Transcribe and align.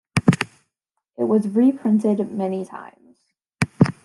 It 1.15 1.25
was 1.27 1.47
reprinted 1.47 2.31
many 2.31 2.65
times. 2.65 3.17